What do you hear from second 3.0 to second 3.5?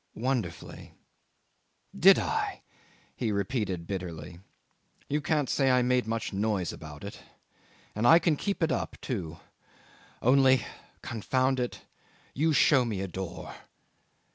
he